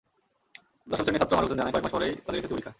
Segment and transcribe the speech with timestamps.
[0.89, 2.69] দশম শ্রেণির ছাত্র ফারুক হোসেন জানায়, কয়েক মাস পরেই তাদের এসএসসি পরীক্ষা।